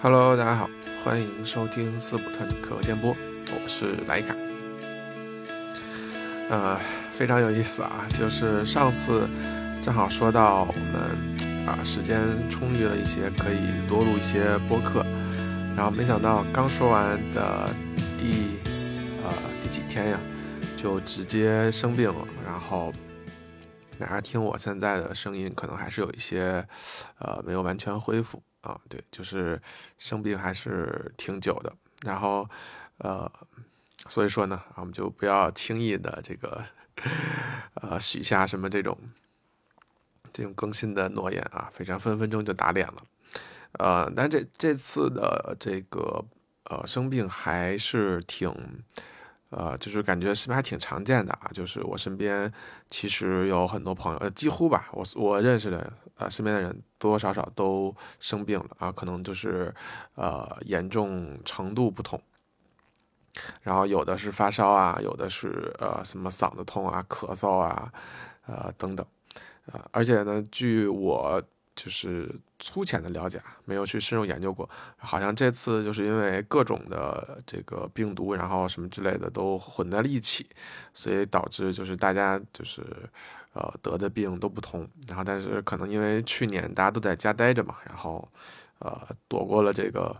[0.00, 0.70] Hello，大家好，
[1.02, 3.16] 欢迎收听斯普特尼克电波，
[3.50, 4.32] 我是莱卡。
[6.48, 6.78] 呃，
[7.12, 9.28] 非常有意思啊，就是上次
[9.82, 13.58] 正好说到我们啊时间充裕了一些，可以
[13.88, 15.04] 多录一些播客，
[15.76, 17.68] 然后没想到刚说完的
[18.16, 18.56] 第
[19.24, 20.20] 呃第几天呀，
[20.76, 22.92] 就直接生病了，然后
[23.98, 26.64] 大家听我现在的声音，可能还是有一些
[27.18, 28.40] 呃没有完全恢复。
[28.60, 29.60] 啊，对，就是
[29.96, 31.72] 生病还是挺久的，
[32.04, 32.48] 然后，
[32.98, 33.30] 呃，
[34.08, 36.64] 所以说呢，我们就不要轻易的这个，
[37.74, 38.98] 呃，许下什么这种
[40.32, 42.96] 这种更新的诺言啊，非常分分钟就打脸了，
[43.78, 46.24] 呃，但这这次的这个
[46.64, 48.52] 呃生病还是挺。
[49.50, 51.48] 呃，就是感觉是不是还挺常见的啊？
[51.54, 52.52] 就是我身边
[52.90, 59.74] 其实有很多朋友，呃，几乎吧，我我认识的，呃，身边的人多多少少都生病了啊，可能就是
[60.14, 62.20] 呃严重程度不同。
[63.62, 67.92] 然后有的是发烧啊，有的是呃什么嗓子痛啊、咳嗽啊，
[68.46, 69.06] 呃等等，
[69.72, 71.42] 呃，而且呢，据我。
[71.78, 72.28] 就是
[72.58, 74.68] 粗浅的了解，没有去深入研究过。
[74.96, 80.44] 好像这次就是因为各种的这个病毒，然后什么之类的都混在了一起，
[80.92, 82.84] 所以导致就是大家就是
[83.52, 84.88] 呃得的病都不同。
[85.06, 88.28] 然后但是可能因为去年大家都在家待着嘛，然后
[88.80, 90.16] 呃躲过了这个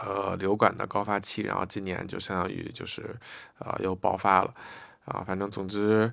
[0.00, 3.12] 呃流感的高发期，然后今年就相当于就是
[3.58, 4.54] 呃又爆发了
[5.04, 5.24] 啊。
[5.26, 6.12] 反正总之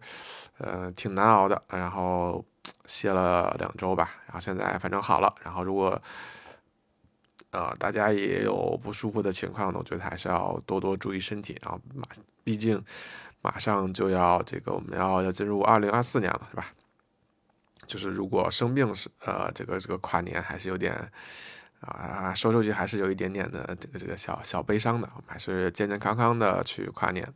[0.58, 1.62] 呃挺难熬的。
[1.70, 2.44] 然后。
[2.86, 5.34] 歇了两周吧，然后现在反正好了。
[5.44, 6.02] 然后如果
[7.52, 11.58] 呃大家也有不舒服的情况呢，我觉得还是要多多注意身体。
[11.62, 12.04] 然后马
[12.44, 12.84] 毕竟
[13.42, 16.66] 马上就要这个我们要要进入二零二四年了，是吧？
[17.88, 21.12] 就是如果生病是呃这个这个跨年还是有点
[21.82, 27.32] 啊说出去还是有一点点的这个这个小小悲伤的，我们还是健健康康的去跨年。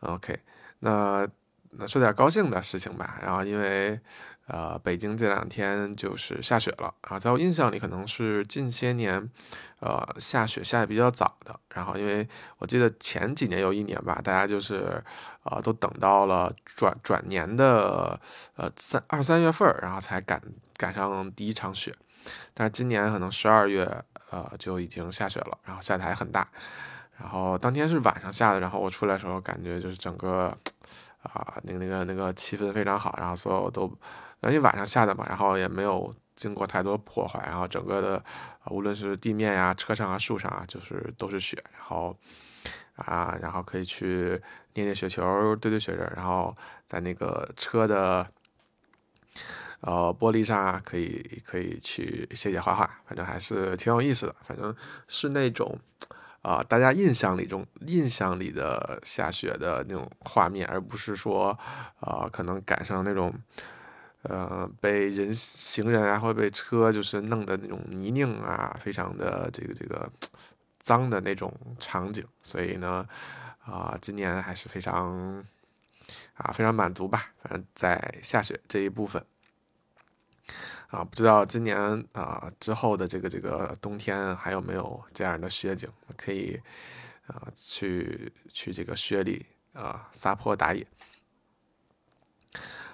[0.00, 0.38] OK，
[0.80, 1.26] 那。
[1.72, 3.98] 那说点高兴的事情吧，然后因为，
[4.46, 9.30] 呃，北京这两天就是下雪了，然后在我印象里可能是近些年，
[9.78, 11.58] 呃，下雪下的比较早的。
[11.72, 12.28] 然后因为
[12.58, 15.00] 我记得前几年有一年吧，大家就是，
[15.44, 18.20] 呃，都等到了转转年的，
[18.56, 20.42] 呃，三二三月份，然后才赶
[20.76, 21.94] 赶上第一场雪。
[22.52, 23.88] 但是今年可能十二月，
[24.30, 26.48] 呃，就已经下雪了，然后下的还很大。
[27.16, 30.58] 然后当天是晚上下的，然后我出来的时候感觉就是整个。
[31.22, 33.84] 啊，那个那个那个气氛非常好，然后所有都，
[34.42, 38.24] 因为晚上下的嘛，然后也没有经过太多破坏，然后整个的，
[38.70, 42.16] 无论是地面呀、车上啊、树上啊，就是都是雪，然后，
[42.94, 44.40] 啊，然后可以去
[44.74, 46.54] 捏捏雪球、堆堆雪人，然后
[46.86, 48.26] 在那个车的，
[49.82, 54.74] 呃，玻璃上啊，可以可以去写写画画，反正还是挺有意思的，反正
[55.06, 55.78] 是那种。
[56.42, 61.50] 啊，大家印象里中印象里的下雪的那种画面，而不是说，
[62.00, 63.34] 啊，可能赶上那种，
[64.22, 70.10] 呃，被人行人啊，或者被车就是弄的那种泥泞啊，非常的这个这个
[70.80, 72.26] 脏的那种场景。
[72.40, 73.06] 所以呢，
[73.62, 75.44] 啊，今年还是非常，
[76.34, 77.32] 啊，非常满足吧。
[77.42, 79.22] 反正在下雪这一部分。
[80.90, 81.78] 啊，不知道今年
[82.14, 86.60] 啊之后的这个这个冬天还有没有这样的雪景，可以
[87.28, 90.84] 啊去去这个雪里啊撒泼打野。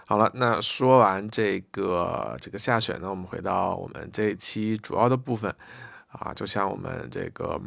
[0.07, 5.53] 好了，那说完这个这个下雪呢，我们回到我们这一期主要的部分
[6.09, 7.59] 啊，就像我们这个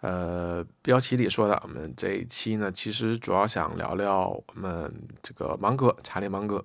[0.00, 4.92] 呃标题里说的，我们这一期呢其实主要想聊聊我们
[5.22, 6.64] 这个芒格查理芒格。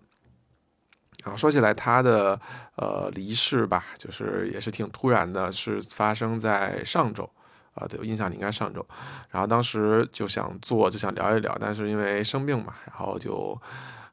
[1.28, 2.40] 然后说起来，他的
[2.78, 7.30] 呃离世吧，就是也是挺突然的，是发生在上周，
[7.74, 8.88] 啊，对我印象里应该上周。
[9.30, 13.62] 然后当时就想做，就想聊一聊，但是因为生病嘛，然后就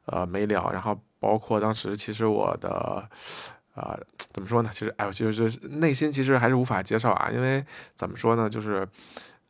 [0.07, 0.69] 呃没聊。
[0.73, 3.07] 然后包括当时其实我的
[3.75, 4.69] 啊怎么说呢？
[4.73, 8.49] 其实哎，我就是内心其实还是无法接受啊，因为怎么说呢？
[8.49, 8.85] 就是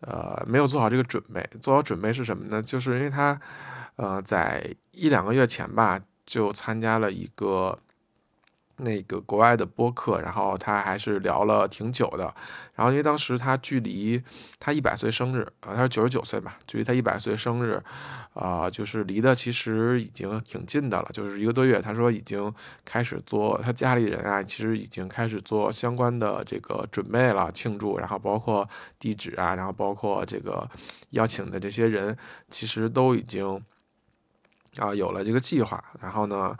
[0.01, 1.44] 呃没有做好这个准备。
[1.59, 2.61] 做好准备是什么呢？
[2.61, 3.41] 就是因为他
[3.95, 6.00] 呃在一两个月前吧。
[6.25, 7.77] 就参加了一个
[8.77, 12.33] 那个国外的播客，然后他还是聊了挺久的。
[12.75, 14.22] 然后因为当时他距离
[14.60, 17.81] 他一百岁生日啊，他是九十九岁吧，距离他一百岁生日
[18.33, 21.80] 啊，就是离的其实已经挺近的了，就是一个多月。
[21.80, 27.98] 他说已经开始做他家里人啊，其实已经开始做相关的这个准备了，庆祝。
[27.98, 28.68] 然后包括
[29.00, 30.69] 地址啊，然后包括这个
[31.12, 32.18] 邀请的这些人，
[32.50, 33.63] 其实都已经。
[34.77, 36.56] 啊，有了这个计划，然后呢，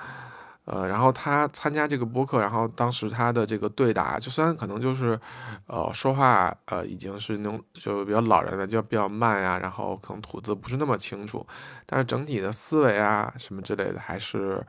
[0.66, 5.20] 呃，然后他参加这个播客，然后当时他的这个对答，就虽然可能就是，
[5.68, 11.46] 呃，说话呃已经是那种就比较老人的，就比较慢呀，然后可能吐字不是那么清楚，
[11.86, 14.66] 但是整体的思维啊什么之类的还是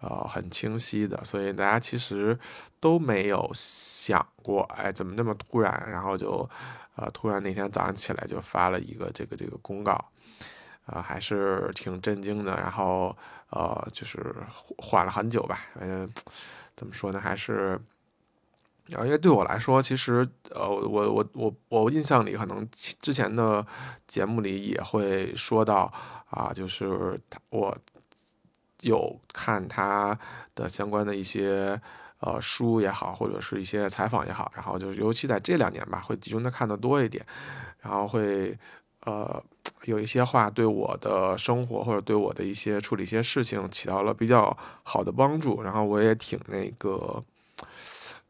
[0.00, 2.38] 呃很清晰的，所以大家其实
[2.78, 6.48] 都没有想过，哎，怎么那么突然，然后就
[6.96, 9.98] 呃突然那天早上起来就发了一个这个这个公告。
[10.90, 13.16] 啊，还是挺震惊的，然后
[13.50, 14.34] 呃，就是
[14.78, 15.58] 缓了很久吧。
[15.78, 16.08] 嗯，
[16.74, 17.20] 怎么说呢？
[17.20, 17.80] 还是，
[18.88, 23.64] 因为对我来说，其实呃，我我我我印象里，可能之前的
[24.06, 25.92] 节目里也会说到
[26.30, 27.20] 啊，就是
[27.50, 27.76] 我
[28.80, 30.18] 有看他
[30.54, 31.80] 的相关的一些
[32.20, 37.24] 呃书也好，或者是一些采访也好，然后就是尤其在这两年吧，会集中的看的多一点，
[37.80, 38.58] 然后会
[39.04, 39.42] 呃。
[39.84, 47.24] 有一些话对我的生活或者对我的一些处理一些事情起到了比较好的帮助，然后我也挺那个，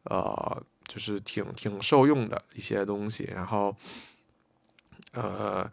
[0.03, 3.29] 呃，就是挺挺受用的一些东西。
[3.35, 3.75] 然后，
[5.11, 5.69] 呃，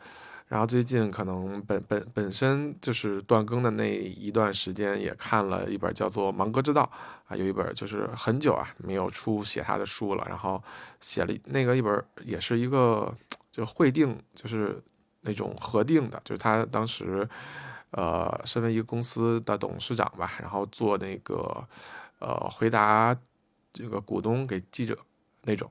[0.49, 6.83] 然后最近可能本本本身就是断更的那一段时间，也看了一本叫做《芒格之道》
[7.33, 10.61] 啊，有一本就是很久啊没有出写他的书了，然后
[11.01, 13.15] 写了那个一本也是一个
[13.59, 14.81] 就会定就是。
[15.23, 17.29] 那种核定的，就是他当时，
[17.91, 21.67] 呃，身为一个公司的董事长吧，然后做那个，
[22.21, 23.15] 呃，回答
[23.73, 24.97] 这个股东给记者
[25.43, 25.71] 那种，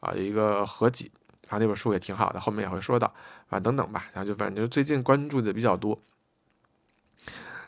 [0.00, 1.12] 啊，有一个合集，
[1.42, 3.12] 然后那本书也挺好的，后面也会说到，
[3.50, 6.00] 啊，等等吧，然后就反正就最近关注的比较多，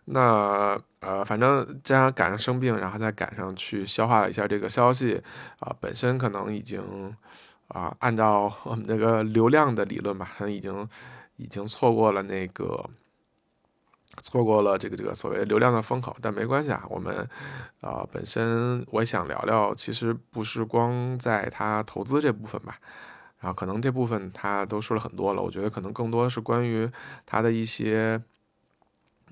[0.06, 5.22] 那呃，反正加上赶上生病，然后再赶上去消化了一下这个消息，
[5.60, 7.14] 啊，本身可能已经。
[7.72, 10.86] 啊，按照我们那个流量的理论吧，可能已经
[11.36, 12.84] 已经错过了那个
[14.22, 16.84] 错过了这个这个所谓流量的风口，但没关系啊。
[16.90, 17.26] 我们
[17.80, 22.76] 啊，本身我想聊聊，其实不是光在他投资这部分吧，
[23.40, 25.42] 然后可能这部分他都说了很多了。
[25.42, 26.90] 我觉得可能更多是关于
[27.24, 28.22] 他的一些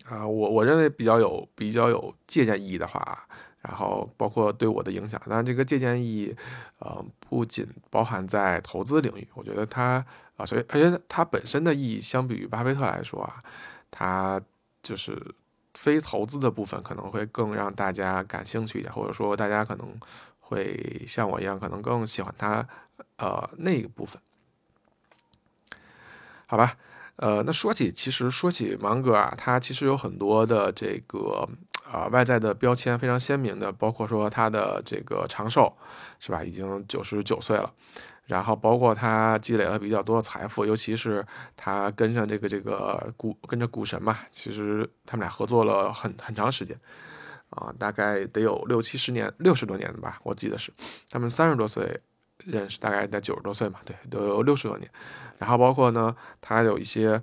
[0.06, 3.28] 啊，我我认为比较有比较有借鉴意义的话。
[3.62, 6.36] 然后包括对我的影响，当然这个借鉴意义，
[6.78, 10.04] 呃，不仅包含在投资领域，我觉得它
[10.36, 13.42] 啊，所以而且它本身的意义，相比于巴菲特来说啊，
[13.90, 14.40] 它
[14.82, 15.34] 就是
[15.74, 19.86] 非投资的部分可能会更让大家感兴趣一点，或者说大家可能
[20.38, 22.66] 会像我一样，可能更喜欢它，
[23.16, 24.20] 呃，那一部分，
[26.46, 26.76] 好吧。
[27.16, 31.46] 呃，那说起，其实说起芒格啊，他其实有很多的这个
[31.90, 35.76] 啊外在的标签非常鲜明的，包括说他的这个长寿，
[36.18, 36.44] 是吧？
[36.44, 37.72] 已经九十九岁了，
[38.24, 41.26] 然后包括他积累了比较多的财富，尤其是
[41.56, 46.78] 他跟上这个这个股跟着股神嘛，其实他们俩合作了很很长时间，
[47.50, 50.72] 啊，大概得有六七十年，六十多年吧，我记得是，
[51.10, 52.00] 他们三十多岁。
[52.46, 54.90] 认识大概在九十多岁嘛，对，都有六十多年。
[55.36, 57.22] 然后包括呢，他有一些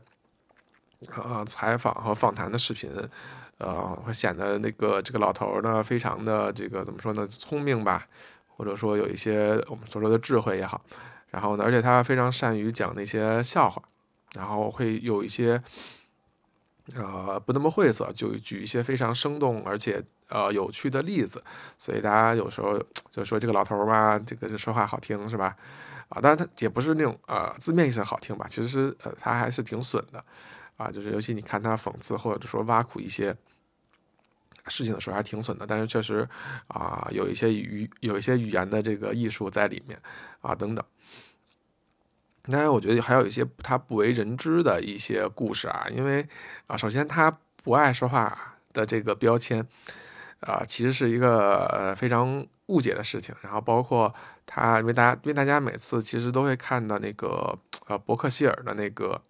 [1.16, 2.92] 呃采访和访谈的视频，
[3.58, 8.08] 呃，会显得那个这个老头呢非常的这个怎么说呢，聪明吧，
[8.48, 10.82] 或者说有一些我们所说的智慧也好。
[11.30, 13.82] 然后呢，而且他非常善于讲那些笑话，
[14.34, 15.62] 然后会有一些。
[16.96, 21.44] 呃，不那么晦涩，就举一些非常生动而且呃有趣的例子，
[21.78, 25.54] 所以大家有时候就说这个老头儿吧，这个就说话好听是吧？
[26.08, 30.24] 啊，当然他也不是那种呃字面意思好听吧，其实呃他还是挺损的，
[30.78, 33.36] 啊，就是尤其你看他讽刺或者说挖苦一些
[34.68, 36.28] 事情的时候还挺损的，但是确实
[36.68, 40.00] 啊有一些语有一些语言的这个艺术在里面
[40.42, 40.86] 啊等等。
[42.50, 46.26] 当然，我觉得还有一些他不为人知的一些故事啊，因为
[46.68, 47.30] 啊，首先他
[47.62, 49.68] 不爱说话的这个标签，
[50.40, 53.36] 啊，其实是一个非常误解的事情。
[53.42, 54.14] 然后包括
[54.46, 57.54] 他，因为大家，因为大家每次其实都会看到那个
[57.88, 59.22] 呃伯克希尔的那个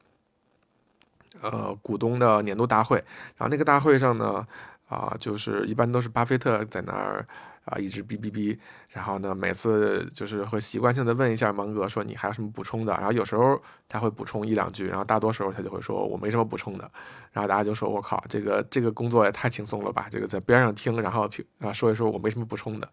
[1.41, 2.97] 呃股东的年度大会，
[3.35, 4.45] 然后那个大会上呢，
[4.87, 7.27] 啊，就是一般都是巴菲特在那儿。
[7.69, 8.57] 啊，一直哔哔哔，
[8.91, 12.93] 然后呢，每次就是会习惯性的问一下芒格，说你还有什么补充的？
[12.93, 16.89] 然后有时候他会补充一两句，然后大多时候他就会说我没什么补充的。
[17.33, 20.07] 然后大家就说我靠，这个这个工作也太轻松了吧？
[20.09, 21.29] 这个在边上听，然后
[21.59, 22.89] 啊说一说我没什么补充的。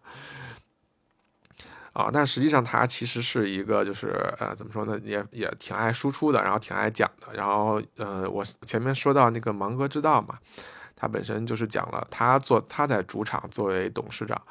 [1.95, 7.33] 啊，但实际上他其实是一个就是呃怎么说呢，也也挺爱输出的，然后挺爱讲的。
[7.33, 10.37] 然后呃，我前面说到那个芒格之道嘛。
[10.97, 14.41] 他本身就是讲了，他做他在主场作为董事长，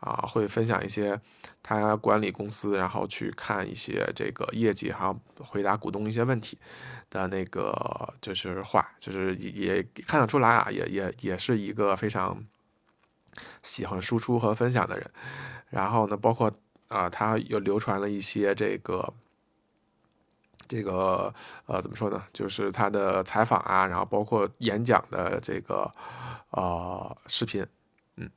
[0.00, 1.18] 啊，会分享一些
[1.62, 6.58] 他管理公司，然后去看一些这个业绩，还有回答股东一些问题
[7.08, 7.72] 的那个
[8.20, 12.44] 就是话，就是也也看得出来啊，也也也是一个非常
[13.62, 15.08] 喜欢输出和分享的人。
[15.70, 16.52] 然后呢，包括
[16.92, 19.12] 啊，他又流传了一些这个
[20.68, 21.32] 这个
[21.66, 22.22] 呃，怎么说呢？
[22.32, 25.90] 就是他的采访啊，然后包括演讲的这个
[26.50, 27.66] 呃视频。
[28.16, 28.30] 嗯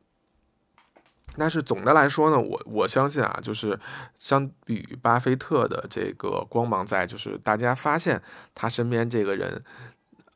[1.38, 3.78] 但是总的来说呢，我我相信啊，就是
[4.18, 8.22] 相比于巴菲特的这个光芒在，就是大家发现
[8.54, 9.62] 他身边这个人，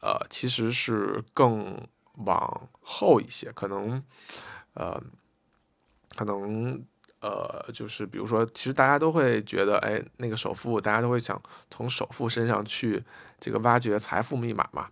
[0.02, 1.88] 呃，其实是更
[2.26, 4.04] 往后一些，可能，
[4.74, 5.02] 呃，
[6.18, 6.84] 可能，
[7.22, 13.04] 呃，就是比如说，其实大家都会觉得，哎，那个首富，大家都会想从首富身上去
[13.40, 14.88] 这个挖掘财富密码嘛。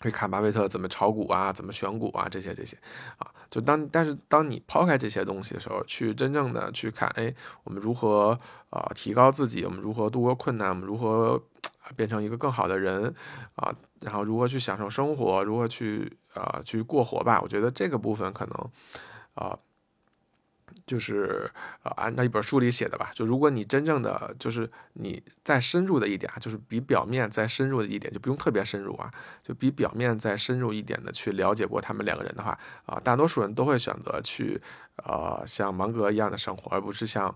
[0.00, 2.78] 会看巴菲特怎么炒股啊，怎么选股啊，这些这些，
[3.16, 7.34] 啊，就当但是当你抛开这些东西的时候，去真正的去看，哎，
[7.64, 8.38] 我们如何
[8.70, 11.42] 啊提高自己，我们如何度过困难，我们如何
[11.96, 13.12] 变成一个更好的人
[13.56, 18.70] 啊，然后如何去享受生活，如何去啊去过活吧，我觉得这个部分可能
[19.34, 19.58] 啊。
[20.86, 21.50] 就是
[21.82, 29.10] 呃，按照一本书里写的吧，就如果你真正的就是你再深入的一点啊，就是比表面再深入的一点，就不用特别深入啊，
[29.42, 34.60] 就比表面再深入一点的去了解过他们两个人的话啊，大多数人都会选择去
[35.04, 37.34] 呃像芒格一样的生活，而不是像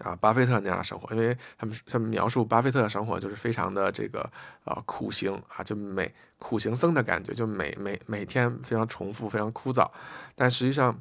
[0.00, 4.20] 啊巴菲特那样的生活，因为他们他们描述巴菲特的生活就是非常的这个
[4.64, 9.90] 啊苦行啊，就每苦行僧的感觉，就每每每天非常重复，非常枯燥，
[10.34, 11.00] 但实际上。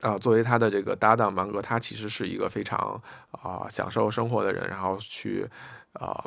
[0.00, 3.00] 啊，作为他的这个搭档芒格，他其实是一个非常
[3.30, 5.46] 啊享受生活的人，然后去
[5.92, 6.24] 啊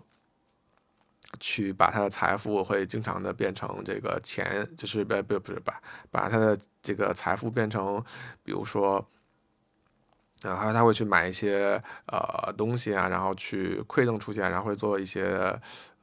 [1.40, 8.04] 去把他的财富会经常的变成这个钱，就是不不不是把把他的这个财富变成，
[8.44, 9.04] 比如说，
[10.42, 15.60] 然后他会去买一些呃东西啊，然后去馈赠出去，然后会做一些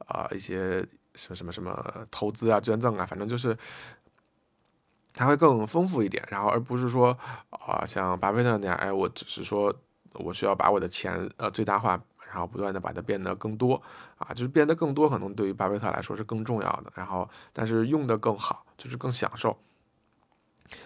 [0.07, 0.85] 啊一些
[1.15, 3.57] 什么什么什么投资啊、捐赠啊，反正就是。
[5.15, 7.17] 它会更丰富一点，然后而不是说
[7.49, 9.73] 啊，像巴菲特那样，哎，我只是说
[10.13, 11.97] 我需要把我的钱呃最大化，
[12.29, 13.81] 然后不断的把它变得更多
[14.17, 16.91] 啊，就是变得更多，可能对于巴菲特来说是更重要的。
[16.95, 19.57] 然后，但是用的更好，就是更享受，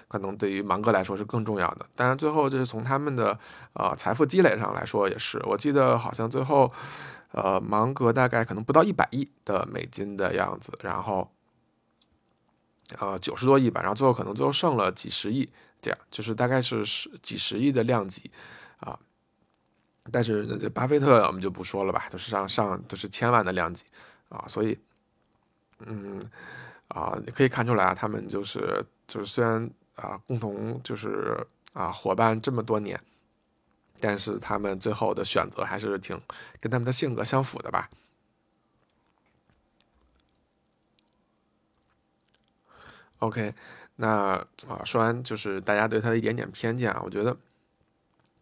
[0.07, 1.87] 可能对于芒格来说是更重要的。
[1.95, 3.39] 当然，最后就是从他们的
[3.73, 6.71] 呃财富积累上来说，也是，我记得好像最后
[7.31, 11.27] 呃芒格大概可能不到一百亿的美金的样子，然后。
[12.97, 15.47] 呃，九十多亿吧，然后最后可能最后剩了几十亿，
[15.79, 18.31] 这样就是大概是十几十亿的量级
[18.79, 18.97] 啊。
[20.11, 23.85] 但是这巴菲特我们就不说了吧，都是上上都是千万的量级
[24.29, 24.75] 啊，所以
[25.85, 26.19] 嗯
[26.87, 31.37] 啊，你可以看出来啊，他们就是就是虽然啊共同就是
[31.73, 32.99] 啊伙伴这么多年，
[33.99, 36.19] 但是他们最后的选择还是挺
[36.59, 37.87] 跟他们的性格相符的吧。
[43.19, 43.53] OK，
[43.97, 44.07] 那
[44.67, 47.35] 啊，说完就是大家对他的一点点偏见啊，我觉得，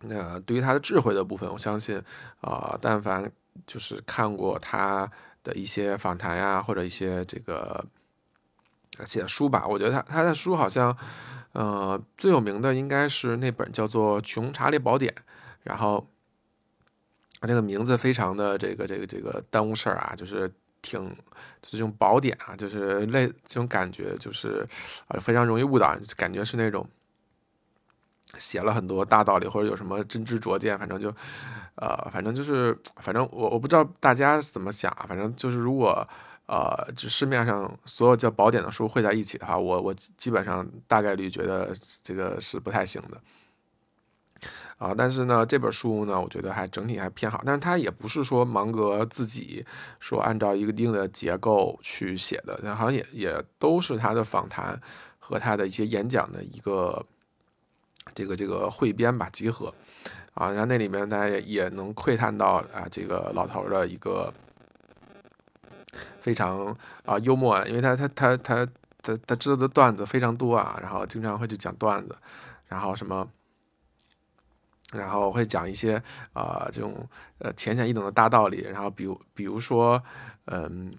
[0.01, 1.99] 那对于他的智慧的部分，我相信
[2.41, 3.31] 啊，但凡
[3.65, 7.83] 就是看过他的一些访谈呀，或者一些这个
[9.03, 10.95] 写的书吧，我觉得他他的书好像，
[11.53, 15.11] 呃，最有名的应该是那本叫做《穷查理宝典》，
[15.63, 16.07] 然后
[17.41, 20.51] 这个名字非常的这个这个这个耽误事儿啊，就是。
[20.81, 21.09] 挺，
[21.61, 24.65] 就这种宝典啊，就是类这种感觉，就是
[25.07, 26.87] 啊，非常容易误导，感觉是那种
[28.37, 31.13] 写了很多大道理，或者有什么真知灼见，反正就，
[31.75, 36.07] 呃，反正就是，反正我我不知道大家怎么想，反正就是如果
[36.47, 43.19] 呃，就市面上所有叫宝典的书汇在一起的话，我我基本上大概率觉得这个是不太行的。
[44.77, 49.65] 啊，但是呢，这本书呢，我觉得还整体还偏好，但是它也不是说芒格自己
[49.99, 54.79] 说按照一个定的结构去写的，那好像也也都是他的访谈
[55.17, 57.03] 和他的一些演讲的一个
[58.13, 59.73] 这个这个汇编吧，集合
[60.35, 64.31] 啊，然后那里面大家也也能窥探到啊，这个老头的一个
[66.21, 68.67] 非常啊幽默，因为他他他他
[69.01, 72.15] 他他知道的段子非常多啊，然后经常会去讲段子，
[72.67, 73.27] 然后什么。
[74.93, 76.01] 然后会讲一些
[76.31, 77.07] 啊这种
[77.39, 80.01] 呃浅显易懂的大道理，然后比如比如说
[80.45, 80.95] 嗯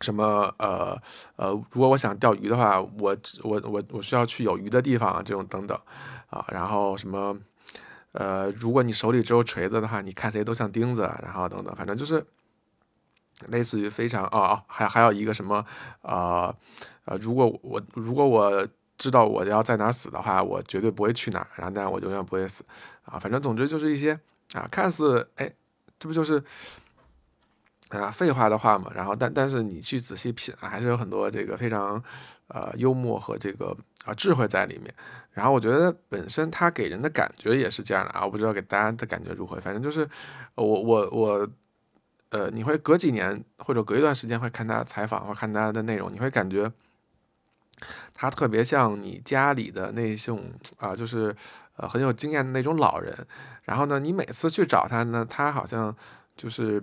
[0.00, 0.98] 什么呃
[1.36, 5.78] 呃如果我想钓鱼的话，我我我我需要去有鱼的地方这种等等
[6.30, 7.38] 啊，然后什么
[8.12, 12.24] 呃如果你手里只有锤子的话，你看谁都像钉子，然后等等，反正就是
[13.48, 15.64] 类似于非常哦哦还还有一个什么
[16.00, 16.54] 啊
[17.04, 18.66] 呃如果我如果我。
[18.96, 22.64] 知道我要在哪死的话，我绝对不会去哪儿，然后但我永远不会死，
[23.04, 24.18] 啊，反正总之就是一些
[24.54, 25.52] 啊，看似哎，
[25.98, 26.42] 这不就是
[27.88, 32.02] 啊，废话的话嘛，然后但但是你去仔细品，还是有很多这个非常
[32.48, 34.94] 呃幽默和这个啊智慧在里面。
[35.32, 40.08] 然后我觉得本身他给人的感觉也是这样的啊，我不知道给大家的感觉如何，反正就是
[40.54, 41.48] 我我我
[42.30, 46.70] 呃，你会隔几年或者隔一段时间会看他采访或看他的内容，你会感觉
[48.12, 50.42] 他特别像你家里的那种
[50.78, 51.34] 啊，就是
[51.76, 53.26] 呃很有经验的那种老人。
[53.64, 55.94] 然后呢，你每次去找他呢，他好像
[56.36, 56.82] 就是。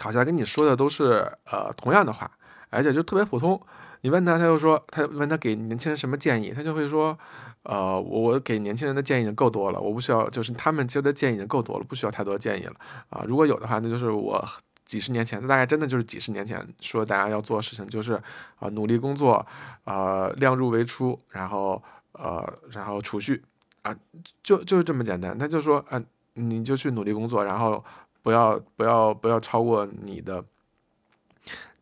[0.00, 2.30] 好像跟你说的都是呃同样的话，
[2.70, 3.60] 而且就特别普通。
[4.02, 7.18] 你问他，他就说他问他给年轻人什么建议，他就会说，
[7.64, 12.74] 呃，我给年轻人的建议已经够多了，我不需要，就是他们接的建议已经够多了，不需要太多建议了
[13.10, 13.24] 啊。
[13.26, 14.44] 如果有的话，那就是我
[14.88, 18.14] 几十年前，大概真的就是几十年前说大家要做的事情，就是
[18.56, 19.46] 啊努力工作，
[19.84, 21.80] 啊量入为出，然后
[22.10, 23.40] 呃然后储蓄
[23.82, 23.96] 啊，
[24.42, 25.38] 就就是这么简单。
[25.38, 26.02] 他就说啊，
[26.34, 27.84] 你就去努力工作，然后。
[28.20, 30.44] 不要不要不要超过你的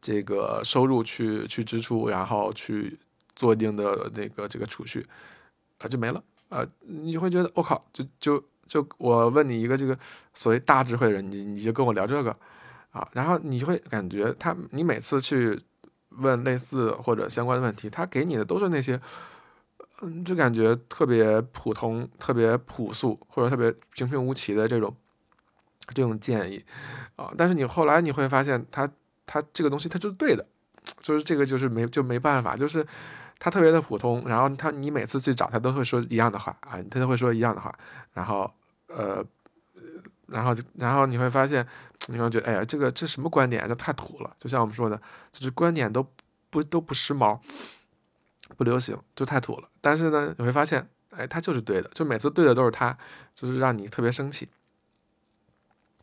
[0.01, 2.97] 这个收入去去支出，然后去
[3.35, 5.05] 做一定的那个这个储蓄，
[5.79, 6.65] 啊就没了啊！
[6.81, 9.99] 你会觉得我靠，就就就我问你一个这个
[10.35, 12.37] 所谓大智慧的人，你你就跟我聊这个
[12.97, 15.61] 啊，然后你会感觉他你每次去
[16.11, 19.01] 问类似或者相关的问题，他给你的都是那些
[20.01, 24.97] 嗯，就感觉特别普通、特别朴素或者特别平平无奇的这种。
[25.95, 26.65] 这种建议，
[27.15, 28.91] 啊，但是你后来你会发现，他
[29.25, 30.45] 他这个东西他就是对的，
[30.99, 32.85] 就是这个就是没就没办法，就是
[33.39, 37.73] 他特别的普通，然后他你每次去找他都会说一样的话啊，他都会说一样的话，
[38.15, 38.53] 然后
[38.89, 39.25] 呃，
[40.27, 41.65] 然后然后你会发现，
[42.07, 45.01] 你可能觉得哎呀，这个这什么观点，这太土了，就像我们说的，
[45.33, 46.07] 就是观点都
[46.51, 47.39] 不都不时髦，
[48.57, 49.69] 不流行，就太土了。
[49.81, 52.97] 但是呢，你会发现，哎，他就是对的，就每次对的都是他，
[53.35, 54.49] 就是让你特别生气。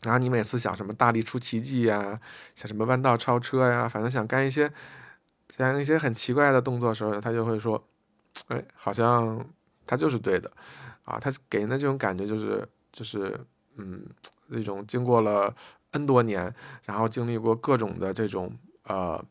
[0.01, 2.19] 然后你每次想什么大力出奇迹呀，
[2.53, 4.69] 想什么弯道超车呀，反正想干一些，
[5.47, 7.81] 想一些很奇怪的动作的时候，他就会说，
[8.49, 9.47] 哎，好像
[9.87, 10.51] 他就是对的，
[11.05, 13.39] 啊，他给人的这种感觉就是就是，
[13.77, 14.05] 嗯，
[14.53, 15.53] 那种经过了
[15.91, 19.21] N 多年，然后经历过各种的这种呃。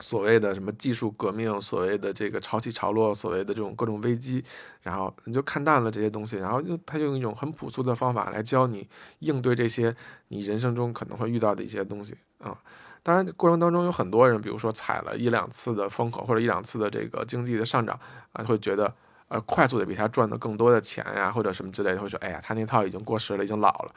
[0.00, 4.44] 所谓的什么技术革命，所谓的这个潮起潮落，所谓的这种各种危机，
[4.80, 9.92] 然后你就看淡了这些东西，然后就他用一种很朴素的方法来教你应对这些
[10.28, 12.56] 你人生中可能会遇到的一些东西啊。
[13.02, 17.98] 当然过程当中有很多人，比如说踩了一两次的风口或者一两次的这个经济的上涨
[18.32, 18.94] 啊，会觉得
[19.28, 23.94] 呃快速的比他赚的更多的钱呀，或者什么之类的，会说哎呀他那套已经过时了，已经老了，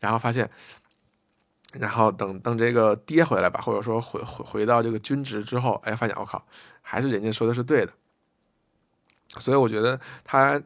[0.00, 0.50] 然后发现。
[1.74, 6.42] 然后等等这个跌回来吧，或者说回回回到这个均值之后，哎，发现我靠，
[6.80, 7.92] 还是人家说的是对的。
[9.36, 10.58] 所以我觉得他，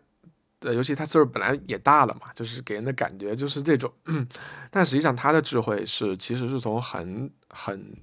[0.61, 3.93] 呃，尤其他岁数本来也大了嘛，就是给人的感觉就是这种。
[4.71, 7.97] 但实际上他的智慧是，其实是从很很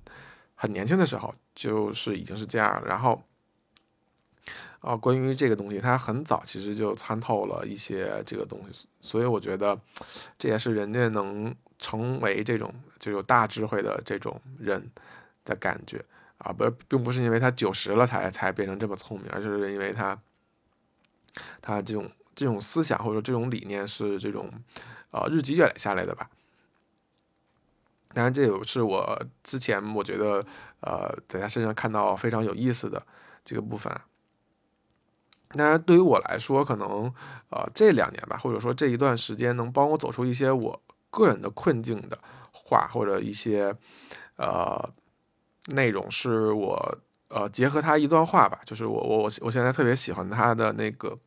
[0.53, 2.83] 很年轻的时候就是已经是这样。
[2.85, 3.23] 然后，
[4.79, 8.87] 啊，关于这个东西，他很早其实就参透了一些这个东西。
[9.01, 9.79] 所以我觉得
[10.37, 12.73] 这也是人家能成为这种。
[12.99, 14.91] 就有大智慧的这种人
[15.45, 16.03] 的感觉
[16.39, 20.19] 啊，不，并不是因为他九十了才才变成这么聪明，而是因为他
[21.61, 24.51] 他这种这种思想或者这种理念是这种
[25.11, 26.29] 呃日积月累下来的吧。
[28.13, 30.43] 当然，这也是我之前我觉得
[30.81, 33.01] 呃在他身上看到非常有意思的
[33.45, 33.89] 这个部分。
[35.49, 37.13] 当然，对于我来说，可能
[37.49, 42.17] 呃这两年吧，或者说这一段时间，能帮我走出一些我个人的困境的。
[42.51, 43.75] 话或者一些
[44.35, 44.87] 呃
[45.73, 51.17] 内容是我呃结合他一段话吧，就是我我我我现在特别喜欢他的那个，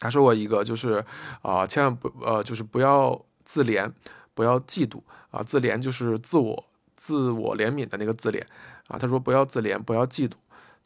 [0.00, 1.04] 他说过一个就是
[1.40, 3.88] 啊千万不呃就是不要自怜，
[4.34, 6.64] 不要嫉妒啊自怜就是自我
[6.96, 8.42] 自我怜悯的那个自怜
[8.88, 10.32] 啊他说不要自怜不要嫉妒，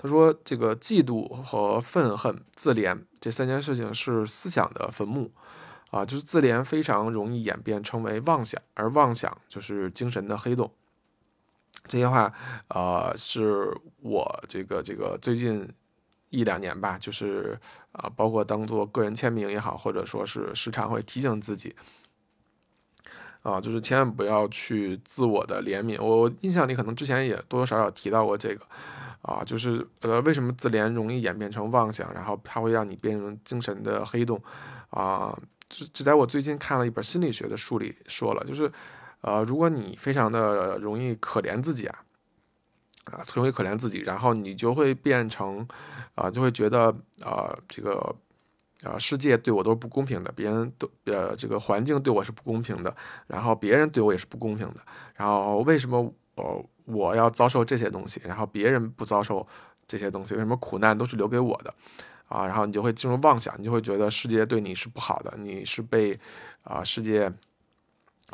[0.03, 5.31] 他说这个嫉妒和愤恨自怜这三件事情是思想的坟墓。
[5.93, 10.73] 啊，就是自怜非常容易演变成为妄想，而妄想就是精神的黑洞。
[11.87, 12.33] 这些话，
[12.69, 15.69] 呃，是我这个这个最近
[16.31, 17.61] 一两年吧，就是
[17.93, 21.77] 啊，包括当做个人签名也好，或者说是时常会提醒自己，
[23.43, 26.03] 啊，就是千万不要去自我的怜悯。
[26.03, 28.67] 我印象里可能之前也多多少少提到过这个，
[29.23, 34.41] 啊，就是呃，为什么自怜容易演变成妄想，然后它会让你变成精神的黑洞，
[34.91, 35.37] 啊。
[35.75, 38.71] 只只在我最近看了一本心理学的书里说了，就是，
[39.23, 42.05] 呃，如果你非常的容易可怜自己啊，
[43.05, 45.67] 啊，容易可怜自己，然后你就会变成，
[46.15, 48.15] 啊，就会觉得，啊，这个
[48.83, 52.95] 呃，世界对我都是不公平的，别人都呃这个环境对我是不公平的，
[53.27, 54.81] 然后别人对我也是不公平的，
[55.17, 59.47] 然后为什么哦我要遭受这些东西，然后别人不遭受
[59.87, 61.75] 这些东西，为什么苦难都是留给我的
[62.29, 62.47] 啊？
[62.47, 66.19] 然后你就会进入妄想，你就会觉得世界对你是不好的，你是被
[66.63, 67.33] 啊世界。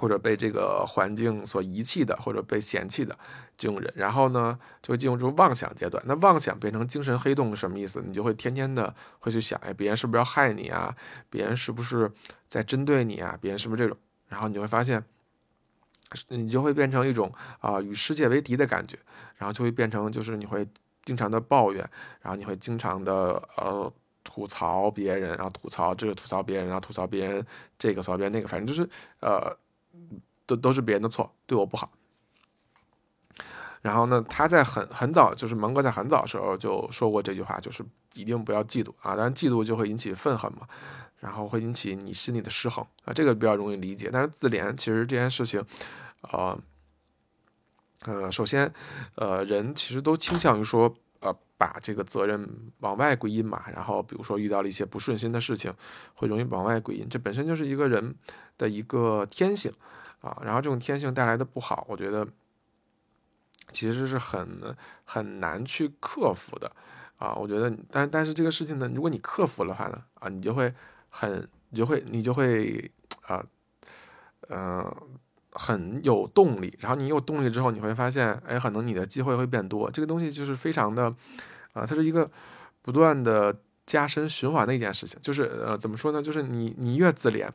[0.01, 3.19] 或者被这个环境所遗弃的，或者被嫌弃的
[3.57, 6.01] 这种人，然后呢，就会进入这种妄想阶段。
[6.07, 8.01] 那妄想变成精神黑洞是什么意思？
[8.07, 10.95] 你就会天天的会去想，哎，别人是不是要害你啊？
[11.29, 12.09] 别人是不是
[12.47, 13.37] 在针对你啊？
[13.41, 13.99] 别人是不是这种？
[14.29, 15.05] 然后你就会发现，
[16.29, 18.99] 你就会变成一种啊与世界为敌的感觉，
[19.37, 20.67] 然后就会变成就是你会
[21.05, 21.89] 经常的抱怨，
[22.21, 23.93] 然后你会经常的呃
[24.25, 27.45] 吐槽别人，然后吐槽这个吐槽别人，然后吐槽别人
[27.79, 28.89] 这个吐槽别人那个，反正就是
[29.21, 29.57] 呃。
[30.47, 31.91] 都都是别人的错，对我不好。
[33.83, 40.67] 然后呢，他在很很早，就是蒙哥在很早的时候就说过这句话，就是一定不要嫉妒啊，当然嫉妒就会引起愤恨嘛，
[41.21, 44.11] 然后会引起你心理的失衡啊，这个比较容易理解。
[44.13, 45.65] 但是自怜其实这件事情，
[46.23, 46.59] 呃，
[48.03, 48.73] 呃，首先，
[49.15, 52.49] 呃，人其实都倾向于说，呃，把这个责任
[52.81, 55.75] 往外归因嘛，然后比如说遇到了一些不顺心的事情，
[56.15, 58.15] 会容易往外归因，这本身就是一个人
[58.57, 59.73] 的一个天性。
[60.21, 62.27] 啊，然后这种天性带来的不好，我觉得
[63.71, 66.69] 其实是很很难去克服的
[67.19, 67.33] 啊。
[67.37, 70.75] 我觉得，但但是这个事情呢，如果你克服的话呢，啊，你就会
[71.19, 72.91] 很，你就会你就会
[73.23, 73.45] 啊，
[74.49, 74.85] 嗯，
[75.51, 76.73] 很有动力。
[76.81, 79.91] 然后你有动力之后，你会发现，哎，可能你的机会会变多。
[79.91, 81.13] 这个东西就是非常的
[81.73, 82.31] 啊，它是一个
[82.83, 85.19] 不断的加深循环的一件事情。
[85.21, 86.23] 就是呃，怎么说呢？
[86.23, 87.49] 就是你你越自怜。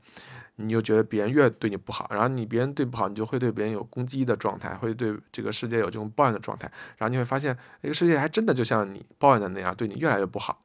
[0.57, 10.61] 你就觉得别人越对你不好，然后你别人对不好，你就会对别人有攻击的状态，会对这个世界有这种抱怨的状态，然后你会发现，这个世界还真的就像你抱怨的那样，对你越来越不好。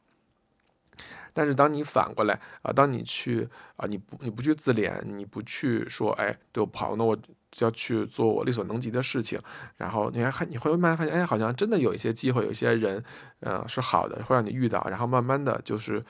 [1.39, 7.17] 但是当你反过来啊，当你去啊，你不你不去自怜，你不去说，哎，对我不好，那我
[7.53, 9.41] 就要去做我力所能及的事情，
[9.77, 13.05] 然后你还你会慢慢发现，哎，好像真的有一些机会，有一些人，
[13.41, 16.03] 嗯，是好的，会让你遇到，然后慢慢的就是。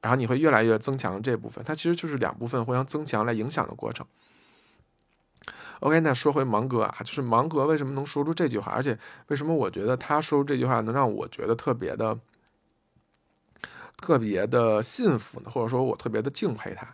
[0.00, 4.06] 然后你会越来越增强这部分，它其实就是两部分互相增强来影响的过程。
[5.80, 12.16] OK，那说回芒格啊，就是芒格为什么能说出这句话，而且为什么我觉得他说出这句话能让我觉得特别的、
[14.08, 15.50] 特别的幸福呢？
[15.50, 16.86] 或者说我特别的敬佩他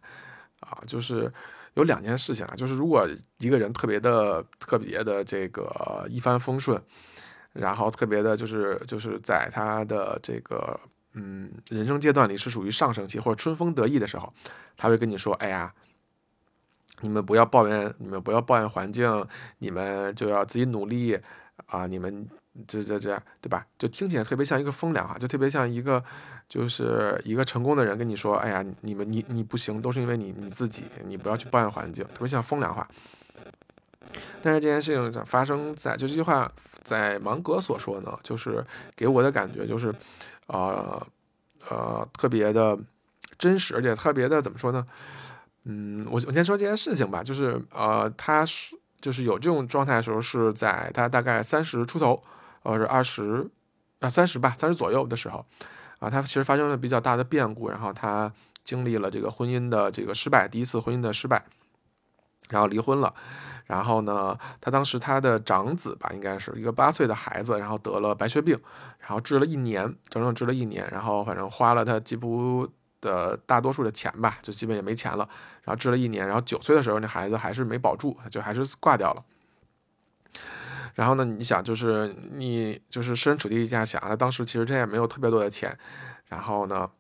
[0.59, 0.83] 啊？
[0.85, 1.33] 就是
[1.75, 6.83] 有两件事情啊，就是如果一个人特别的、特别的这个一帆风顺，
[7.53, 10.81] 然后特别的就是就是在他的这个。
[11.17, 14.33] 嗯，人生阶段里是属于上升期或者春风得意的时候，
[14.77, 15.73] 他会跟你说：“哎呀，
[17.03, 19.25] 你们不要抱怨，你们不要抱怨环境，
[19.59, 21.17] 你们就要自己努力
[21.67, 21.87] 啊！
[21.87, 22.29] 你们
[22.67, 23.67] 这这这，对吧？
[23.79, 26.03] 就听起来特别像一个风凉话，就特别像一个
[26.49, 32.89] 就是一个成功的人跟你说：哎呀，你们你你不行，都是因为你你自己，你不要去抱怨环境，特别像风凉话。
[34.43, 36.51] 但是这件事情发生在就这句话
[36.83, 38.65] 在芒格所说呢，就是
[38.95, 39.95] 给我的感觉就是。”
[40.47, 41.07] 呃，
[41.71, 42.79] 呃，特别的
[43.39, 44.85] 真实，而且特别的怎么说呢？
[45.65, 52.23] 嗯，我我先说这件事情吧，就是呃，他是就是有这种状态的时候，是在他大概三十出头，
[52.65, 53.49] 呃，是二十
[54.01, 55.47] 啊三十吧，三十左右的时候，
[56.01, 58.33] 啊，他其实发生了比较大的变故，然后他
[58.65, 61.45] 经历了这个婚姻的这个失败，第一次婚姻的失败，
[62.51, 63.15] 然后离婚了。
[63.67, 68.59] 然后呢，他当时他的长子吧，应该是一个八岁的孩子，然后得了白血病，
[68.99, 72.69] 然后治了一年，整整治了一年，然后反正花了他几乎
[73.01, 75.27] 的大多数的钱吧，就基本也没钱了。
[75.63, 79.25] 然后治了一年，然后九岁的时候，那孩子还是没保住，就还是挂掉了。
[80.95, 85.77] 然后呢，你想，就是你就是身处地一下想，他当时其实他也没有特别多的钱，
[86.29, 86.91] 然后呢，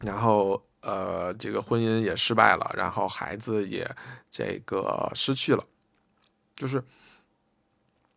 [0.00, 0.62] 然后。
[0.82, 3.90] 呃，这个婚姻也失败了，然后孩子也
[4.30, 5.64] 这个失去了，
[6.54, 6.80] 就是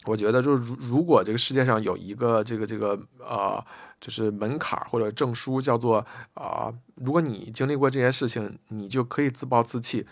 [0.05, 3.65] 我觉得，就是如如果这个世界上有一个这个这个呃，
[3.99, 10.05] 就是门槛或者证书，叫做啊，如果你经历过这些事情，你就可以自暴自弃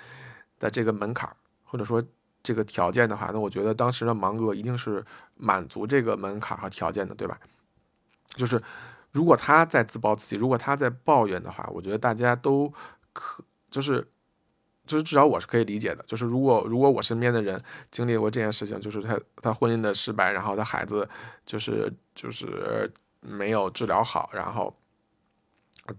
[0.57, 1.29] 的这个门槛
[1.63, 2.03] 或者说
[2.47, 5.03] 这个条件的话，那我觉得当时的芒格一定是
[5.35, 7.37] 满足这个门槛和条件的，对吧？
[8.35, 8.61] 就是。
[9.13, 12.71] 如果他在自暴自弃，如果他在抱怨的话，我觉得大家都
[13.13, 14.05] 可就是，
[14.85, 16.03] 就是至少我是可以理解的。
[16.05, 21.07] 就是如果如果我身边的人经历过这件事情，就是他他婚姻的失败，然后他孩子
[21.47, 24.71] 就是就是没有治疗好，然后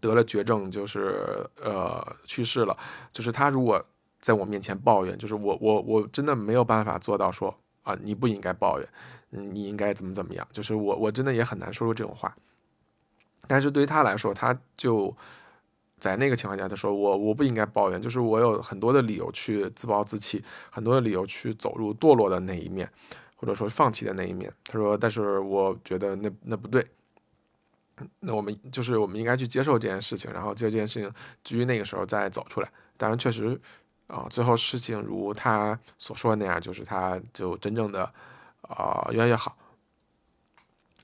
[0.00, 2.76] 得了绝症，就是呃去世了。
[3.10, 3.84] 就是他如果
[4.20, 8.88] 在我面前抱怨，就是我我我真的没有办法做到说啊你不应该抱怨，
[9.30, 10.46] 你应该怎么怎么样。
[10.52, 12.34] 就是我我真的也很难说出这种话。
[13.46, 15.16] 但是对于他来说，他就
[15.98, 22.90] 在那个情况下，他说我我不应该抱怨，就是我有很多的理由去自暴自弃，很多的理由去走入堕落的那一面，
[23.36, 24.52] 或者说放弃的那一面。
[24.64, 26.86] 他说，但是我觉得那那不对，
[28.20, 31.10] 那我们就是我们应该去接受这件事情，然后接这件事情，
[31.42, 32.70] 至于那个时候再走出来。
[32.96, 33.58] 当然，确实
[34.08, 38.12] 啊，最后事情如他所说的那样，就是他就真正的
[38.62, 39.56] 啊越来越好。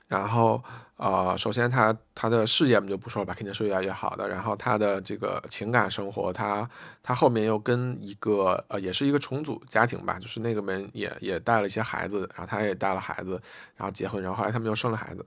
[0.07, 0.63] 然后，
[0.97, 4.29] 呃，首先他他的事业我们就不说了吧，肯定是越来越好的。
[4.29, 6.69] 然后他的这个情感生活，他
[7.01, 13.41] 他后面又跟一个呃，也是一个重组家庭吧，就是那个门也也带了一些孩子，然后他也带了孩子，
[13.75, 15.25] 然后结婚，然后后来他们又生了孩子，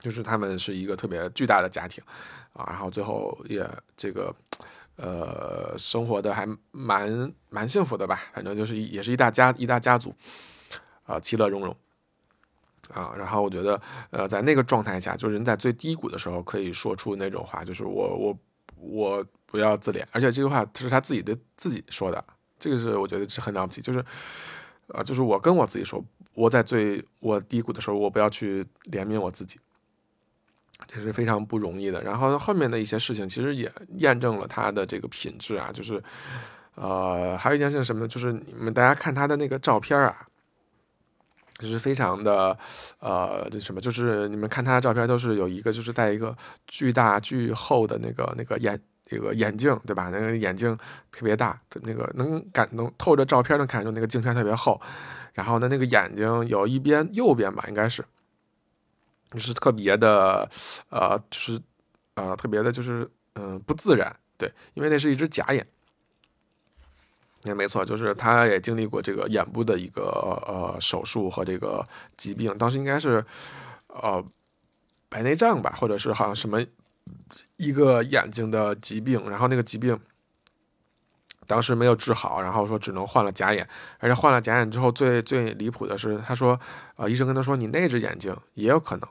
[0.00, 2.02] 就是他们是一个特别巨大的家庭
[2.54, 2.66] 啊。
[2.68, 3.64] 然后最后也
[3.96, 4.34] 这个
[4.96, 10.14] 呃，生活的还蛮蛮幸福的吧，反正就是也是一大家一大家族
[11.04, 11.76] 啊，其乐融融。
[12.92, 18.38] 啊，然后我觉得，呃，在那个状态下，就是人在最低谷的时候，可以说出那种话，就是我我
[18.76, 22.22] 我不要自怜，而且这句话是他自己对自己说的，
[22.58, 24.04] 这个是我觉得是很了不起，就是，
[24.88, 29.58] 呃，就是我跟我自己说，我在最我低谷的时候，我不要去怜悯我自己，
[30.86, 32.02] 这是非常不容易的。
[32.02, 36.02] 然后后面的一些事情，其实也验证了他的这个品质啊，就是，
[36.74, 38.08] 呃，还有一件事情什么呢？
[38.08, 40.26] 就是你们大家看他的那个照片啊。
[41.58, 42.58] 就是非常的，
[42.98, 43.80] 呃，这什么？
[43.80, 48.76] 就是你们看他的照片，都是有一个，就是戴一个巨大巨厚的那个那个眼
[49.08, 50.10] 那个眼镜，对吧？
[50.10, 50.76] 那个眼镜
[51.12, 54.80] 特别大，那个能感能透着照片能看出那个镜片特别厚。
[55.34, 58.04] 然后呢，那个眼睛有一边右边吧，应该是，
[59.32, 60.48] 就是特别的，
[60.90, 61.60] 呃，就是
[62.14, 64.14] 呃，特别的，就是嗯，不自然。
[64.36, 65.66] 对，因为那是一只假眼。
[67.44, 70.02] 也没错，就是他也经历过这个眼部的一个
[70.46, 71.84] 呃手术和这个
[72.16, 73.24] 疾病，当时应该是
[73.88, 74.24] 呃
[75.08, 76.64] 白内障吧，或者是好像什么
[77.56, 79.98] 一个眼睛的疾病，然后那个疾病
[81.48, 83.68] 当时没有治好，然后说只能换了假眼，
[83.98, 86.58] 而且换了假眼之后，最最离谱的是，他说
[86.94, 89.08] 啊，医生跟他说，你那只眼睛也有可能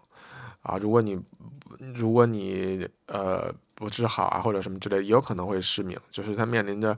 [0.62, 1.20] 啊，如果你
[1.94, 6.98] 如果你呃不治好啊或者什么之类，也有可能会失明，就是他面临着。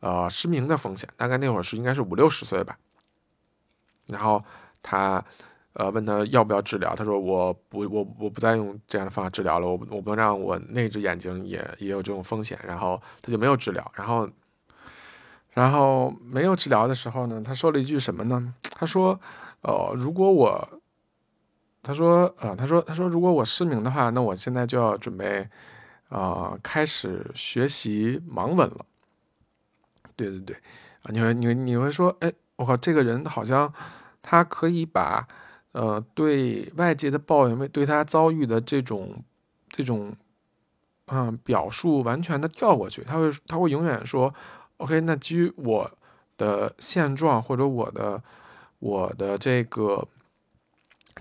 [0.00, 2.78] 呃，失明的风险，大概那会儿是应该是五六十岁吧。
[4.06, 4.40] 然后
[4.80, 5.20] 他，
[5.72, 12.56] 呃，问他要不要治疗，他说我不，我我不再用这样的方法治疗了，我我不能让我那只眼睛也也有这种风险。
[12.64, 13.90] 然后他就没有治疗。
[13.92, 14.30] 然后，
[15.52, 18.54] 然后没有治疗的时候呢，他说了一句什么呢？
[18.70, 19.18] 他说，
[19.62, 20.80] 呃，如果我，
[21.88, 25.48] 他说，呃，他说，他说，如果我失明的话，那我现在就要准备，
[26.10, 28.84] 啊，开始学习盲文了。
[30.14, 30.56] 对对对，
[31.04, 33.72] 啊，你会你你会说，哎，我靠，这个人好像
[34.20, 35.26] 他可以把，
[35.72, 39.24] 呃，对外界的抱怨，对他遭遇的这种
[39.70, 40.14] 这种，
[41.06, 43.02] 嗯，表述完全的跳过去。
[43.02, 44.34] 他会他会永远说
[44.76, 45.90] ，OK，那基于我
[46.36, 48.22] 的现状或者我的
[48.78, 50.06] 我的这个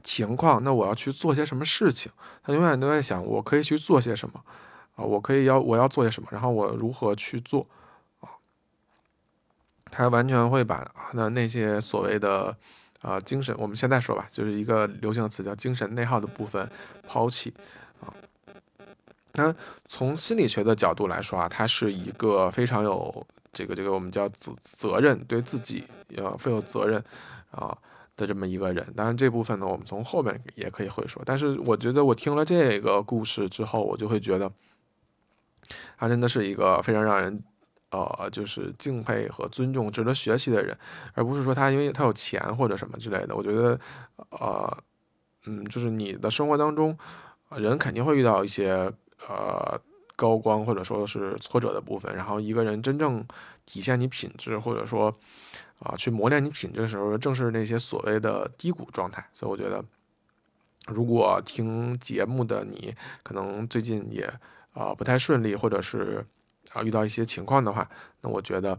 [0.03, 2.11] 情况，那我要去做些什么事情？
[2.43, 4.43] 他永远都在想，我可以去做些什么
[4.95, 5.03] 啊？
[5.03, 6.29] 我可以要我要做些什么？
[6.31, 7.67] 然后我如何去做
[8.19, 8.29] 啊？
[9.91, 12.55] 他完全会把那那些所谓的，
[13.01, 16.69] 呃，精神，我们现在说吧，就是一个流行的词叫精神内耗的部分
[17.07, 17.53] 抛弃
[18.01, 18.13] 啊。
[19.33, 19.55] 那
[19.85, 27.03] 从心理学的角度来说啊，他是一个非常有这个这个我们叫责责任，对自己要负有责任
[27.51, 27.77] 啊
[28.17, 28.85] 的这么一个人。
[28.95, 31.21] 当然这部分呢，我们从后面也可以会说。
[31.25, 34.51] 但是我觉得我听了这个故事之后，我就会觉得，
[35.97, 37.41] 他真的是一个非常让人。
[37.89, 40.77] 呃，就是敬佩和尊重、值得学习的人，
[41.13, 43.33] 而不是说他因为他有钱或者什么之类的。
[43.33, 43.79] 我觉得，
[44.31, 44.77] 呃，
[45.45, 46.97] 嗯，就是你的生活当中，
[47.51, 48.91] 人肯定会遇到一些
[49.29, 49.79] 呃
[50.17, 52.13] 高光或者说是挫折的部分。
[52.13, 53.25] 然后一个人真正
[53.65, 55.17] 体现你品质，或者说
[55.79, 59.27] 啊去磨练你品质的时候，正是那些所谓的低谷状态。
[59.33, 59.83] 所以我觉得，
[60.87, 64.31] 如果听节目的你可能最近也
[64.73, 66.25] 啊不太顺利，或者是。
[66.73, 68.77] 啊，遇到一些情况的话，那我觉得，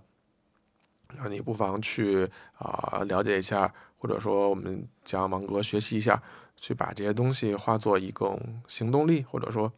[1.17, 6.23] 啊，你不妨去啊了解一下，或者说我们将芒格学习一下，
[6.55, 9.73] 去把这些东西化作一种行动力，或者说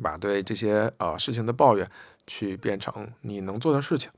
[0.00, 1.90] 把对这些呃事情的抱怨
[2.24, 4.08] 去变成你能做的事情。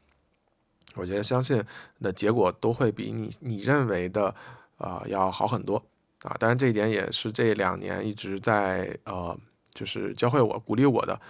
[0.96, 1.62] 我觉得相信
[2.00, 4.34] 的结果都会比你你认为的
[4.78, 5.76] 啊要好很多
[6.22, 6.36] 啊。
[6.38, 9.36] 当然这一点也是这两年一直在呃
[9.72, 11.20] 就是教会我、鼓励我的。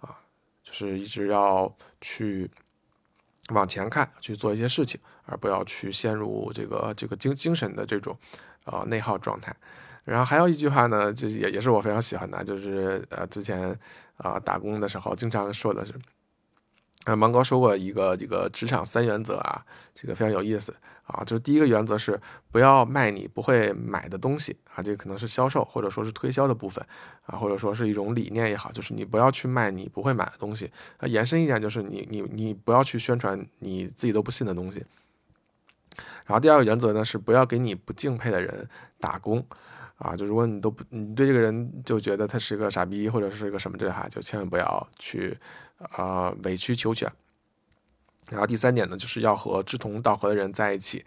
[0.00, 0.14] 啊，
[0.62, 2.50] 就是一直要去
[3.48, 8.14] 往前看，去做一些事情，而不要去陷入这个这个精精神的这种
[8.64, 9.54] 呃内耗状态。
[10.04, 13.74] 然后还有一句话呢，就也也是我非常喜欢的，就是呃之前
[14.18, 15.94] 啊打工的时候经常说的是。
[17.04, 19.64] 啊，芒哥说过一个这个职场三原则啊，
[19.94, 21.22] 这个非常有意思啊。
[21.24, 22.18] 就是第一个原则是
[22.50, 26.82] 不要卖你不会买的东西啊，这个可能是销售或者说是推销的部分
[27.26, 30.70] 啊，或者说是一种理念也好，就是你不要去卖你不会买的东西。
[31.00, 34.82] 那延伸一点就是你你你不要去宣传你自己都不信的东西。
[36.24, 38.66] 然后第二个原则呢是不要给你不敬佩的人
[38.98, 39.44] 打工
[39.98, 45.38] 啊，就如果你都不你对这个人就觉得他是个傻逼或者是个什么这哈，就千万不要去。
[45.78, 47.10] 啊，委曲求全。
[48.30, 51.04] 然后第三点呢，就是要和志同道合的人在一起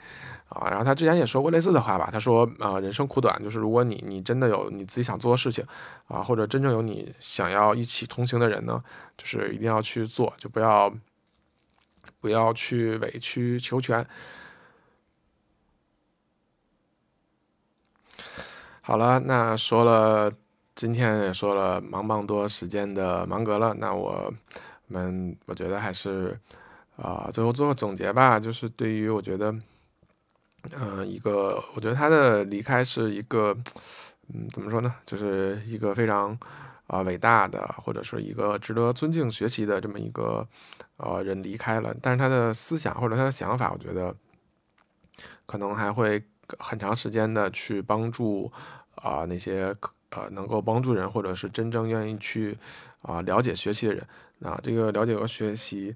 [0.49, 0.69] 啊。
[0.69, 5.65] 然后他之前也说过类似的话吧，他说啊，人生苦短，就是如果你你真的有你自己想做的事情
[6.07, 8.83] 啊，或者真正有你想要一起同行的人呢，
[9.17, 10.93] 就是一定要去做，就不要
[12.19, 14.05] 不要去委曲求全。
[18.81, 20.31] 好了，那说了。
[20.77, 24.31] 今天也说了忙忙多时间的芒格了，那我
[24.85, 26.39] 们我觉得还是
[26.97, 28.39] 啊，最后做个总结吧。
[28.39, 29.51] 就是对于我觉得，
[30.79, 33.57] 嗯，一个我觉得他的离开是一个，
[34.31, 34.93] 嗯，怎么说呢？
[35.03, 36.37] 就是一个非常
[36.85, 40.47] 啊伟大的，或者是一个值得尊敬学习的这么一个
[40.97, 41.91] 呃人离开了。
[41.99, 44.15] 但是他的思想或者他的想法，我觉得
[45.47, 46.23] 可能还会
[46.59, 48.51] 很长时间的去帮助
[48.93, 49.73] 啊那些。
[50.11, 52.57] 呃，能够帮助人，或者是真正愿意去
[53.01, 54.07] 啊了解学习的人，
[54.39, 55.93] 那这个了解和学习，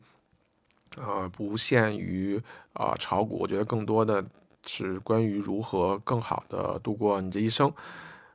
[0.98, 2.42] 啊，不限于
[2.74, 4.24] 啊炒股，我觉得更多的
[4.66, 7.72] 是关于如何更好的度过你这一生，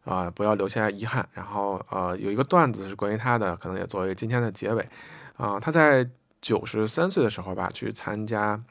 [0.04, 1.28] 啊，不要留下遗憾。
[1.34, 4.88] 然后呃，有一个段子是关于他的，可能也作为今天的结尾，
[5.36, 6.08] 啊，他在
[6.40, 8.62] 九十三岁的时候吧，去参加。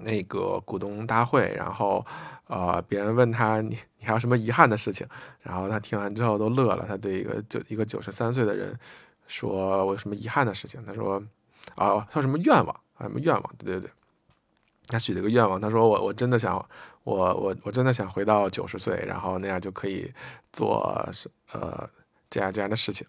[0.00, 2.04] 那个股东大会，然后，
[2.46, 5.06] 呃，别人问他你你还有什么遗憾的事情？
[5.40, 6.84] 然后他听完之后都乐了。
[6.88, 8.78] 他对一个九一个九十三岁的人
[9.26, 11.22] 说：“我有什么遗憾的事情？”他说
[11.76, 12.80] ：“啊，他有什么愿望？
[13.00, 13.54] 什么愿望？
[13.56, 13.90] 对对对，
[14.88, 15.60] 他许了个愿望。
[15.60, 16.54] 他说：我我真的想，
[17.04, 20.12] 我我我真的想回到九十岁，然后那样就可以
[20.52, 21.88] 做是呃
[22.28, 23.06] 这样这样的事情。”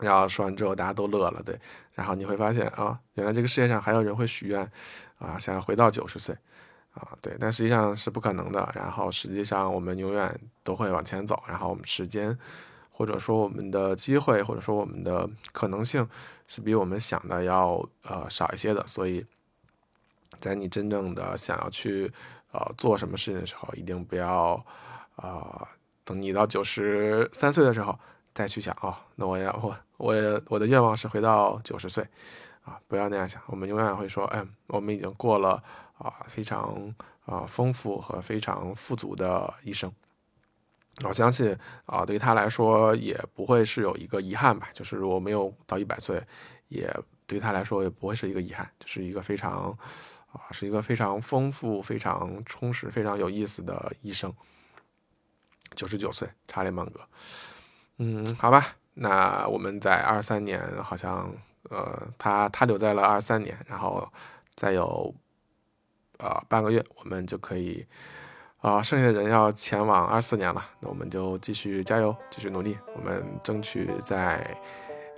[0.00, 1.56] 然后说完之后，大家都乐了，对。
[1.92, 4.68] 然后你会发现啊，原来这个世界上还有人会许愿，
[5.18, 6.36] 啊，想要回到九十岁，
[6.94, 7.36] 啊，对。
[7.38, 8.68] 但实际上是不可能的。
[8.74, 11.40] 然后实际上我们永远都会往前走。
[11.46, 12.36] 然后我们时间，
[12.90, 16.08] 或者说我们的机会，或者说我们的可能性，
[16.48, 18.84] 是比我们想的要呃少一些的。
[18.88, 19.24] 所以，
[20.40, 22.12] 在你真正的想要去
[22.50, 24.60] 呃做什么事情的时候，一定不要
[25.14, 25.68] 啊，
[26.02, 27.96] 等你到九十三岁的时候。
[28.34, 32.06] 再去想哦，那我要我我我的愿望是回到九十岁，
[32.62, 33.40] 啊，不要那样想。
[33.46, 35.62] 我们永远会说，嗯，我们已经过了
[35.96, 39.90] 啊非常啊丰富和非常富足的一生。
[41.04, 46.22] 我相信啊，对于他来说也不会是有一个遗憾吧，就是我没有到一百岁，
[46.68, 46.94] 也
[47.26, 49.76] 对他来说也不会是一个遗憾，就是一个非常
[50.30, 54.30] 啊是一个非常丰富、非常充实、非常有意思的一生。
[55.74, 57.00] 九十九岁，查理芒格。
[57.96, 61.28] 嗯，好吧，那我们在二三年，好像
[61.70, 64.06] 呃，他他留在了二三年，然后
[64.54, 65.12] 再有
[66.18, 67.84] 呃半个月，我们就可以
[68.60, 74.36] 啊，剩下的人要前往二四年了，那我们就继续加油，继续努力，我们争取在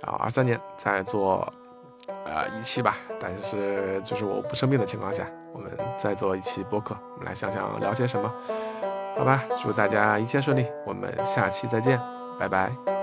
[0.01, 1.53] 啊二三年再做
[2.25, 8.33] 呃一期吧，但是就是我不生病的情况下，我们再做一期播客，我们来想想聊些什么，
[9.15, 11.99] 好吧，祝大家一切顺利，我们下期再见。
[12.39, 12.96] 拜拜。